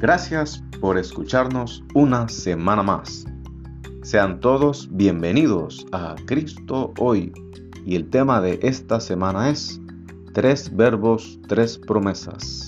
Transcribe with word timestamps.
Gracias 0.00 0.62
por 0.80 0.96
escucharnos 0.96 1.82
una 1.92 2.28
semana 2.28 2.84
más. 2.84 3.24
Sean 4.02 4.38
todos 4.38 4.88
bienvenidos 4.92 5.84
a 5.90 6.14
Cristo 6.24 6.94
hoy 7.00 7.32
y 7.84 7.96
el 7.96 8.08
tema 8.08 8.40
de 8.40 8.60
esta 8.62 9.00
semana 9.00 9.50
es 9.50 9.80
tres 10.34 10.74
verbos, 10.76 11.40
tres 11.48 11.78
promesas. 11.78 12.67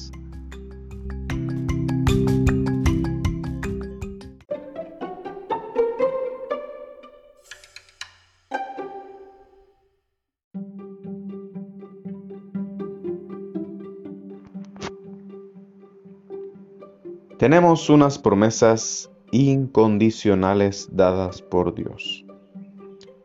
Tenemos 17.40 17.88
unas 17.88 18.18
promesas 18.18 19.10
incondicionales 19.30 20.90
dadas 20.92 21.40
por 21.40 21.74
Dios. 21.74 22.26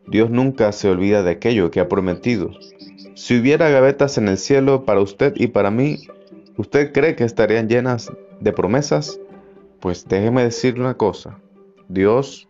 Dios 0.06 0.30
nunca 0.30 0.72
se 0.72 0.88
olvida 0.88 1.22
de 1.22 1.32
aquello 1.32 1.70
que 1.70 1.80
ha 1.80 1.88
prometido. 1.88 2.50
Si 3.14 3.38
hubiera 3.38 3.68
gavetas 3.68 4.16
en 4.16 4.28
el 4.28 4.38
cielo 4.38 4.86
para 4.86 5.02
usted 5.02 5.34
y 5.36 5.48
para 5.48 5.70
mí, 5.70 5.98
¿usted 6.56 6.94
cree 6.94 7.14
que 7.14 7.24
estarían 7.24 7.68
llenas 7.68 8.10
de 8.40 8.54
promesas? 8.54 9.20
Pues 9.80 10.08
déjeme 10.08 10.44
decirle 10.44 10.80
una 10.80 10.96
cosa. 10.96 11.38
Dios 11.90 12.48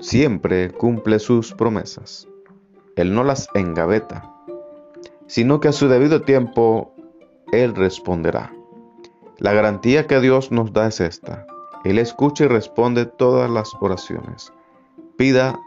siempre 0.00 0.72
cumple 0.72 1.20
sus 1.20 1.52
promesas. 1.52 2.26
Él 2.96 3.14
no 3.14 3.22
las 3.22 3.48
engaveta, 3.54 4.34
sino 5.28 5.60
que 5.60 5.68
a 5.68 5.72
su 5.72 5.86
debido 5.86 6.22
tiempo 6.22 6.92
Él 7.52 7.76
responderá. 7.76 8.52
La 9.38 9.52
garantía 9.52 10.06
que 10.06 10.20
Dios 10.20 10.52
nos 10.52 10.72
da 10.72 10.86
es 10.86 11.00
esta. 11.00 11.46
Él 11.84 11.98
escucha 11.98 12.44
y 12.44 12.48
responde 12.48 13.04
todas 13.04 13.50
las 13.50 13.72
oraciones. 13.80 14.52
Pida 15.16 15.58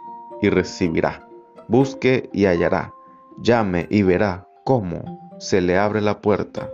y 0.42 0.50
recibirá. 0.50 1.28
Busque 1.68 2.30
y 2.32 2.46
hallará. 2.46 2.94
Llame 3.42 3.86
y 3.90 4.04
verá 4.04 4.48
cómo 4.64 5.36
se 5.38 5.60
le 5.62 5.78
abre 5.78 6.02
la 6.02 6.22
puerta. 6.22 6.70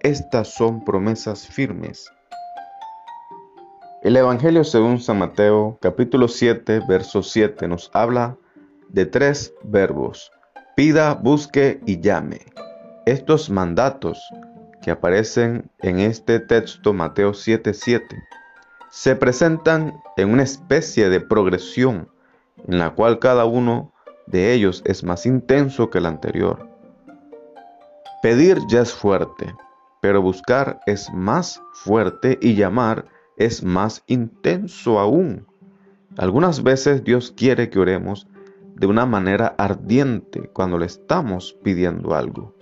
Estas 0.00 0.48
son 0.48 0.84
promesas 0.84 1.46
firmes. 1.46 2.10
El 4.02 4.16
Evangelio 4.16 4.64
según 4.64 4.98
San 5.00 5.20
Mateo 5.20 5.78
capítulo 5.80 6.26
7 6.26 6.82
verso 6.88 7.22
7 7.22 7.68
nos 7.68 7.88
habla 7.94 8.36
de 8.88 9.06
tres 9.06 9.54
verbos. 9.62 10.32
Pida, 10.74 11.14
busque 11.14 11.80
y 11.86 12.00
llame. 12.00 12.40
Estos 13.06 13.48
mandatos 13.48 14.20
que 14.82 14.90
aparecen 14.90 15.70
en 15.78 16.00
este 16.00 16.40
texto 16.40 16.92
Mateo 16.92 17.32
7:7 17.32 18.22
se 18.90 19.16
presentan 19.16 20.02
en 20.16 20.30
una 20.30 20.42
especie 20.42 21.08
de 21.08 21.20
progresión 21.20 22.10
en 22.68 22.78
la 22.78 22.90
cual 22.90 23.18
cada 23.18 23.46
uno 23.46 23.92
de 24.26 24.52
ellos 24.52 24.82
es 24.84 25.02
más 25.02 25.24
intenso 25.24 25.88
que 25.88 25.98
el 25.98 26.06
anterior. 26.06 26.68
Pedir 28.22 28.58
ya 28.68 28.82
es 28.82 28.92
fuerte, 28.92 29.54
pero 30.00 30.20
buscar 30.20 30.80
es 30.86 31.12
más 31.12 31.62
fuerte 31.72 32.38
y 32.42 32.54
llamar 32.54 33.06
es 33.36 33.62
más 33.62 34.04
intenso 34.06 34.98
aún. 34.98 35.46
Algunas 36.18 36.62
veces 36.62 37.02
Dios 37.02 37.32
quiere 37.34 37.70
que 37.70 37.78
oremos 37.78 38.28
de 38.74 38.86
una 38.86 39.06
manera 39.06 39.54
ardiente 39.58 40.50
cuando 40.52 40.76
le 40.76 40.86
estamos 40.86 41.56
pidiendo 41.62 42.14
algo 42.14 42.61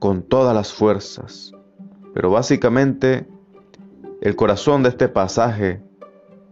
con 0.00 0.22
todas 0.22 0.54
las 0.54 0.72
fuerzas. 0.72 1.52
Pero 2.12 2.30
básicamente 2.30 3.28
el 4.20 4.34
corazón 4.34 4.82
de 4.82 4.88
este 4.88 5.08
pasaje 5.08 5.80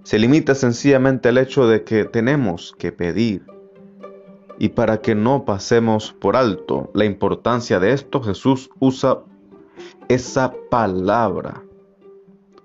se 0.05 0.19
limita 0.19 0.55
sencillamente 0.55 1.31
al 1.31 1.39
hecho 1.39 1.67
de 1.67 1.83
que 1.83 2.05
tenemos 2.05 2.73
que 2.79 2.93
pedir. 2.93 3.45
Y 4.59 4.71
para 4.71 5.01
que 5.01 5.15
no 5.15 5.45
pasemos 5.45 6.13
por 6.13 6.37
alto 6.37 6.91
la 6.95 7.05
importancia 7.05 7.81
de 7.81 7.93
esto, 7.93 8.23
Jesús 8.23 8.71
usa 8.79 9.23
esa 10.09 10.53
palabra 10.71 11.63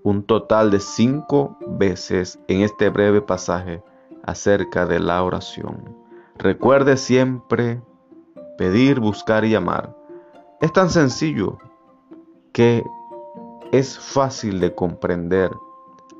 un 0.03 0.23
total 0.23 0.69
de 0.69 0.79
cinco 0.79 1.57
veces 1.65 2.39
en 2.47 2.61
este 2.61 2.89
breve 2.89 3.21
pasaje 3.21 3.81
acerca 4.23 4.85
de 4.85 4.99
la 4.99 5.23
oración. 5.23 5.95
Recuerde 6.37 6.97
siempre 6.97 7.81
pedir, 8.57 8.99
buscar 8.99 9.45
y 9.45 9.55
amar 9.55 10.02
es 10.63 10.71
tan 10.71 10.89
sencillo 10.89 11.57
que 12.53 12.85
es 13.73 13.99
fácil 13.99 14.61
de 14.61 14.73
comprender 14.73 15.51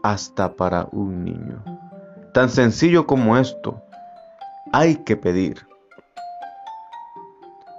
hasta 0.04 0.54
para 0.54 0.90
un 0.92 1.24
niño. 1.24 1.64
Tan 2.34 2.50
sencillo 2.50 3.08
como 3.08 3.38
esto, 3.38 3.82
hay 4.74 4.98
que 4.98 5.16
pedir. 5.16 5.66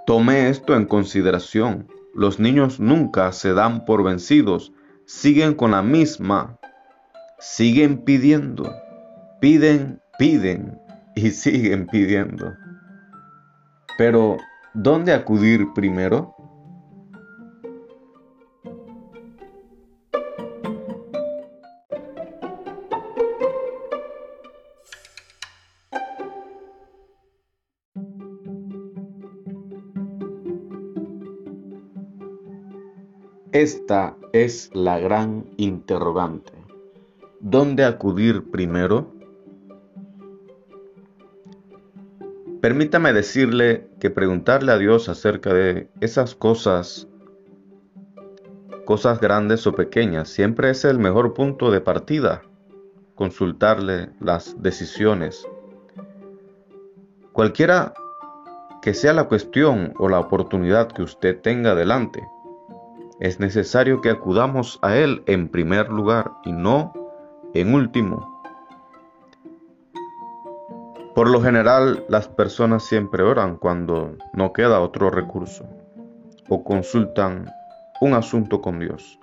Tome 0.07 0.49
esto 0.49 0.75
en 0.75 0.85
consideración. 0.85 1.87
Los 2.15 2.39
niños 2.39 2.79
nunca 2.79 3.31
se 3.31 3.53
dan 3.53 3.85
por 3.85 4.03
vencidos, 4.03 4.73
siguen 5.05 5.53
con 5.53 5.69
la 5.69 5.83
misma, 5.83 6.57
siguen 7.37 7.99
pidiendo, 7.99 8.73
piden, 9.39 10.01
piden 10.17 10.81
y 11.15 11.29
siguen 11.29 11.85
pidiendo. 11.85 12.55
Pero, 13.99 14.37
¿dónde 14.73 15.13
acudir 15.13 15.67
primero? 15.75 16.35
Esta 33.55 34.17
es 34.33 34.69
la 34.73 34.99
gran 34.99 35.45
interrogante. 35.55 36.51
¿Dónde 37.39 37.85
acudir 37.85 38.51
primero? 38.51 39.13
Permítame 42.59 43.13
decirle 43.13 43.87
que 44.01 44.09
preguntarle 44.09 44.73
a 44.73 44.77
Dios 44.77 45.07
acerca 45.07 45.53
de 45.53 45.87
esas 46.01 46.35
cosas, 46.35 47.07
cosas 48.83 49.21
grandes 49.21 49.65
o 49.67 49.73
pequeñas, 49.73 50.27
siempre 50.27 50.69
es 50.69 50.83
el 50.83 50.99
mejor 50.99 51.33
punto 51.33 51.71
de 51.71 51.79
partida. 51.79 52.41
Consultarle 53.15 54.09
las 54.19 54.61
decisiones. 54.61 55.47
Cualquiera 57.31 57.93
que 58.81 58.93
sea 58.93 59.13
la 59.13 59.29
cuestión 59.29 59.93
o 59.97 60.09
la 60.09 60.19
oportunidad 60.19 60.91
que 60.91 61.03
usted 61.03 61.39
tenga 61.39 61.73
delante, 61.73 62.21
es 63.19 63.39
necesario 63.39 64.01
que 64.01 64.09
acudamos 64.09 64.79
a 64.81 64.95
Él 64.95 65.23
en 65.25 65.47
primer 65.49 65.89
lugar 65.89 66.31
y 66.43 66.51
no 66.51 66.93
en 67.53 67.73
último. 67.73 68.35
Por 71.13 71.29
lo 71.29 71.41
general, 71.41 72.03
las 72.09 72.27
personas 72.27 72.83
siempre 72.83 73.23
oran 73.23 73.55
cuando 73.55 74.17
no 74.33 74.51
queda 74.51 74.81
otro 74.81 75.09
recurso 75.09 75.65
o 76.49 76.63
consultan 76.63 77.49
un 78.01 78.13
asunto 78.13 78.61
con 78.61 78.79
Dios. 78.79 79.17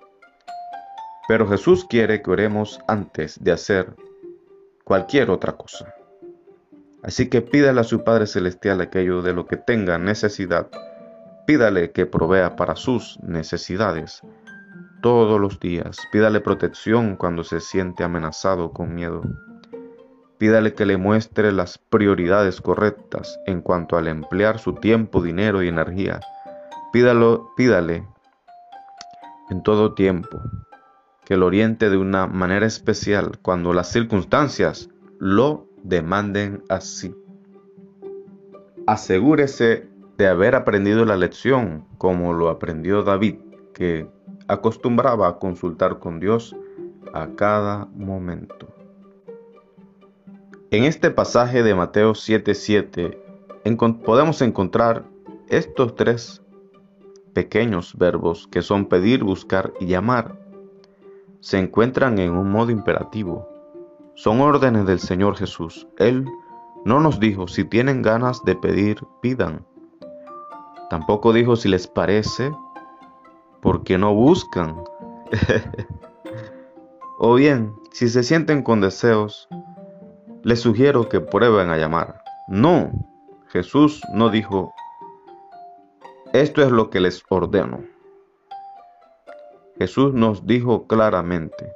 Pero 1.28 1.46
Jesús 1.46 1.84
quiere 1.84 2.22
que 2.22 2.30
oremos 2.30 2.80
antes 2.88 3.42
de 3.44 3.52
hacer 3.52 3.94
cualquier 4.84 5.30
otra 5.30 5.52
cosa. 5.52 5.94
Así 7.02 7.28
que 7.28 7.42
pídale 7.42 7.80
a 7.80 7.84
su 7.84 8.02
Padre 8.04 8.26
Celestial 8.26 8.80
aquello 8.80 9.20
de 9.20 9.34
lo 9.34 9.46
que 9.46 9.56
tenga 9.56 9.98
necesidad 9.98 10.68
Pídale 11.52 11.90
que 11.90 12.06
provea 12.06 12.56
para 12.56 12.76
sus 12.76 13.18
necesidades 13.22 14.22
todos 15.02 15.38
los 15.38 15.60
días. 15.60 15.98
Pídale 16.10 16.40
protección 16.40 17.14
cuando 17.14 17.44
se 17.44 17.60
siente 17.60 18.04
amenazado 18.04 18.72
con 18.72 18.94
miedo. 18.94 19.20
Pídale 20.38 20.72
que 20.72 20.86
le 20.86 20.96
muestre 20.96 21.52
las 21.52 21.76
prioridades 21.76 22.62
correctas 22.62 23.38
en 23.44 23.60
cuanto 23.60 23.98
al 23.98 24.08
emplear 24.08 24.60
su 24.60 24.76
tiempo, 24.76 25.20
dinero 25.20 25.62
y 25.62 25.68
energía. 25.68 26.20
Pídalo, 26.90 27.50
pídale 27.54 28.08
en 29.50 29.62
todo 29.62 29.92
tiempo 29.92 30.40
que 31.26 31.36
lo 31.36 31.44
oriente 31.44 31.90
de 31.90 31.98
una 31.98 32.26
manera 32.28 32.64
especial 32.64 33.40
cuando 33.42 33.74
las 33.74 33.92
circunstancias 33.92 34.88
lo 35.18 35.68
demanden 35.82 36.62
así. 36.70 37.14
Asegúrese 38.86 39.91
de 40.22 40.28
haber 40.28 40.54
aprendido 40.54 41.04
la 41.04 41.16
lección 41.16 41.84
como 41.98 42.32
lo 42.32 42.48
aprendió 42.48 43.02
David, 43.02 43.40
que 43.74 44.06
acostumbraba 44.46 45.26
a 45.26 45.38
consultar 45.40 45.98
con 45.98 46.20
Dios 46.20 46.54
a 47.12 47.30
cada 47.34 47.86
momento. 47.86 48.68
En 50.70 50.84
este 50.84 51.10
pasaje 51.10 51.64
de 51.64 51.74
Mateo 51.74 52.12
7:7 52.14 53.18
podemos 54.04 54.42
encontrar 54.42 55.02
estos 55.48 55.96
tres 55.96 56.40
pequeños 57.34 57.98
verbos 57.98 58.46
que 58.46 58.62
son 58.62 58.86
pedir, 58.86 59.24
buscar 59.24 59.72
y 59.80 59.86
llamar. 59.86 60.38
se 61.40 61.58
encuentran 61.58 62.20
en 62.20 62.30
un 62.30 62.48
modo 62.52 62.70
imperativo. 62.70 63.48
Son 64.14 64.40
órdenes 64.40 64.86
del 64.86 65.00
Señor 65.00 65.34
Jesús. 65.36 65.88
Él 65.98 66.24
no 66.84 67.00
nos 67.00 67.18
dijo, 67.18 67.48
si 67.48 67.64
tienen 67.64 68.02
ganas 68.02 68.44
de 68.44 68.54
pedir, 68.54 68.98
pidan. 69.20 69.66
Tampoco 70.92 71.32
dijo 71.32 71.56
si 71.56 71.70
les 71.70 71.86
parece, 71.86 72.52
porque 73.62 73.96
no 73.96 74.12
buscan. 74.12 74.84
o 77.18 77.34
bien, 77.36 77.74
si 77.92 78.10
se 78.10 78.22
sienten 78.22 78.62
con 78.62 78.82
deseos, 78.82 79.48
les 80.42 80.60
sugiero 80.60 81.08
que 81.08 81.22
prueben 81.22 81.70
a 81.70 81.78
llamar. 81.78 82.22
No, 82.46 82.90
Jesús 83.46 84.02
no 84.12 84.28
dijo, 84.28 84.74
esto 86.34 86.60
es 86.60 86.70
lo 86.70 86.90
que 86.90 87.00
les 87.00 87.22
ordeno. 87.30 87.82
Jesús 89.78 90.12
nos 90.12 90.46
dijo 90.46 90.86
claramente, 90.88 91.72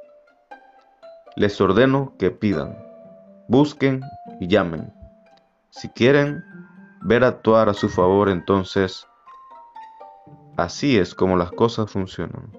les 1.35 1.59
ordeno 1.59 2.13
que 2.19 2.29
pidan, 2.29 2.77
busquen 3.47 4.01
y 4.39 4.47
llamen. 4.47 4.93
Si 5.71 5.89
quieren 5.89 6.43
ver 7.01 7.23
actuar 7.23 7.69
a 7.69 7.73
su 7.73 7.89
favor, 7.89 8.29
entonces 8.29 9.07
así 10.57 10.97
es 10.97 11.15
como 11.15 11.37
las 11.37 11.51
cosas 11.51 11.91
funcionan. 11.91 12.51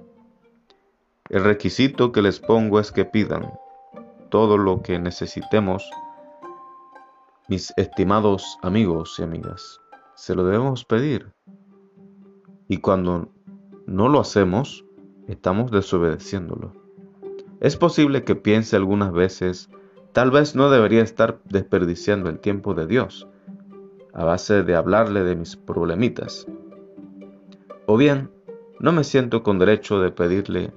El 1.29 1.45
requisito 1.45 2.13
que 2.13 2.23
les 2.23 2.41
pongo 2.41 2.81
es 2.81 2.93
que 2.93 3.05
pidan 3.05 3.53
todo 4.31 4.57
lo 4.57 4.83
que 4.83 4.99
necesitemos, 4.99 5.89
mis 7.49 7.73
estimados 7.77 8.59
amigos 8.63 9.17
y 9.19 9.23
amigas. 9.23 9.81
Se 10.15 10.35
lo 10.35 10.45
debemos 10.45 10.85
pedir. 10.85 11.33
Y 12.69 12.79
cuando 12.79 13.29
no 13.87 14.09
lo 14.09 14.21
hacemos, 14.21 14.85
estamos 15.27 15.71
desobedeciéndolo. 15.71 16.73
Es 17.61 17.77
posible 17.77 18.25
que 18.25 18.37
piense 18.37 18.77
algunas 18.77 19.13
veces, 19.13 19.71
tal 20.13 20.31
vez 20.31 20.55
no 20.55 20.71
debería 20.71 21.03
estar 21.03 21.41
desperdiciando 21.45 22.31
el 22.31 22.39
tiempo 22.39 22.75
de 22.75 22.87
Dios 22.87 23.29
a 24.13 24.25
base 24.25 24.63
de 24.63 24.75
hablarle 24.75 25.25
de 25.25 25.37
mis 25.37 25.57
problemitas. 25.57 26.47
O 27.87 27.97
bien, 27.97 28.31
no 28.81 28.93
me 28.93 29.05
siento 29.05 29.43
con 29.43 29.59
derecho 29.59 30.01
de 30.01 30.11
pedirle 30.11 30.73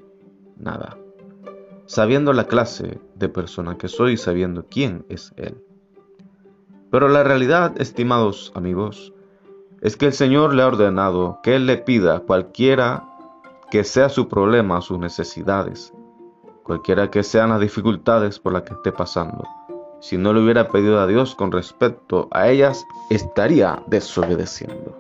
nada, 0.58 0.98
sabiendo 1.86 2.34
la 2.34 2.46
clase 2.46 3.00
de 3.16 3.30
persona 3.30 3.78
que 3.78 3.88
soy 3.88 4.14
y 4.14 4.18
sabiendo 4.18 4.66
quién 4.70 5.06
es 5.10 5.34
Él. 5.38 5.64
Pero 6.90 7.08
la 7.08 7.24
realidad, 7.24 7.80
estimados 7.80 8.52
amigos, 8.56 9.14
es 9.82 9.98
que 9.98 10.08
el 10.08 10.14
Señor 10.14 10.54
le 10.54 10.62
ha 10.64 10.68
ordenado 10.68 11.40
que 11.44 11.56
Él 11.56 11.66
le 11.66 11.78
pida 11.78 12.20
cualquiera 12.20 13.08
que 13.72 13.84
sea 13.84 14.10
su 14.10 14.28
problema, 14.28 14.82
sus 14.82 15.00
necesidades, 15.00 15.94
cualquiera 16.64 17.10
que 17.10 17.24
sean 17.24 17.50
las 17.50 17.62
dificultades 17.62 18.40
por 18.40 18.54
las 18.54 18.64
que 18.64 18.74
esté 18.74 18.92
pasando. 18.92 19.44
Si 20.02 20.18
no 20.18 20.34
le 20.34 20.42
hubiera 20.42 20.68
pedido 20.68 21.00
a 21.00 21.06
Dios 21.06 21.36
con 21.36 21.52
respecto 21.52 22.28
a 22.32 22.50
ellas, 22.50 22.84
estaría 23.12 23.84
desobedeciendo. 23.86 24.98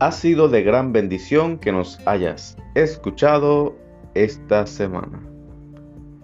Ha 0.00 0.10
sido 0.10 0.48
de 0.48 0.62
gran 0.62 0.92
bendición 0.92 1.58
que 1.58 1.70
nos 1.70 2.00
hayas 2.08 2.56
escuchado 2.74 3.76
esta 4.14 4.66
semana. 4.66 5.31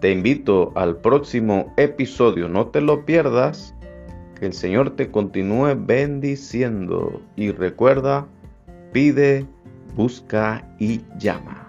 Te 0.01 0.13
invito 0.13 0.73
al 0.77 0.97
próximo 0.99 1.75
episodio, 1.77 2.49
no 2.49 2.69
te 2.69 2.81
lo 2.81 3.05
pierdas. 3.05 3.75
Que 4.39 4.47
el 4.47 4.53
Señor 4.53 4.91
te 4.91 5.11
continúe 5.11 5.75
bendiciendo. 5.77 7.21
Y 7.35 7.51
recuerda, 7.51 8.29
pide, 8.93 9.45
busca 9.97 10.65
y 10.79 11.01
llama. 11.19 11.69